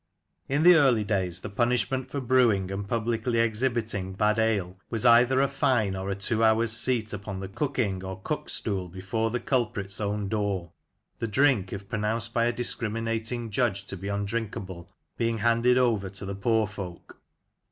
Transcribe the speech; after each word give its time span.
In 0.47 0.63
the 0.63 0.73
early 0.73 1.03
days 1.03 1.41
the 1.41 1.49
punishment 1.51 2.09
for 2.09 2.19
brewing 2.19 2.71
and 2.71 2.87
publicly 2.89 3.37
exhibiting 3.37 4.13
bad 4.13 4.39
ale 4.39 4.79
was 4.89 5.05
either 5.05 5.39
a 5.39 5.47
fine 5.47 5.95
or 5.95 6.09
a 6.09 6.15
two 6.15 6.43
hours' 6.43 6.71
seat 6.71 7.13
upon 7.13 7.39
the 7.39 7.47
cucking 7.47 8.01
or 8.03 8.19
cuck 8.19 8.49
stool 8.49 8.87
before 8.89 9.29
the 9.29 9.39
culprit's 9.39 10.01
own 10.01 10.27
door; 10.27 10.71
the 11.19 11.27
drink, 11.27 11.71
if 11.71 11.87
pronounced 11.87 12.33
by 12.33 12.45
a 12.45 12.51
discriminating 12.51 13.51
judge 13.51 13.85
to 13.85 13.95
be 13.95 14.07
undrinkablCy 14.07 14.87
being 15.17 15.37
handed 15.37 15.77
over 15.77 16.09
to 16.09 16.25
the 16.25 16.33
poor 16.33 16.65
folk. 16.65 17.21